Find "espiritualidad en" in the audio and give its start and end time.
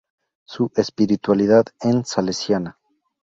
0.77-2.05